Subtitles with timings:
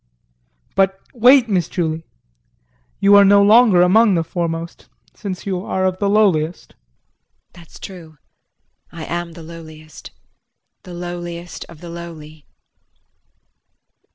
[0.73, 2.07] But wait, Miss Julie
[2.99, 6.71] you are no longer among the foremost since you are of the lowliest.
[6.71, 6.85] JULIE.
[7.53, 8.17] That's true,
[8.91, 10.09] I am the lowliest
[10.81, 12.47] the lowliest of the lowly.